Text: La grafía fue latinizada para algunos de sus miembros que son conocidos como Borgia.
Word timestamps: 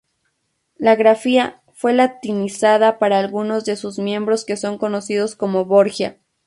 La 0.77 0.95
grafía 0.95 1.61
fue 1.73 1.93
latinizada 1.93 2.97
para 2.97 3.19
algunos 3.19 3.65
de 3.65 3.75
sus 3.75 3.99
miembros 3.99 4.45
que 4.45 4.57
son 4.57 4.79
conocidos 4.79 5.35
como 5.35 5.63
Borgia. 5.65 6.17